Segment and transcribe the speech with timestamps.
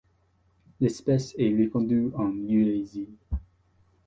[0.79, 3.11] L'espèce est répandue en Eurasie.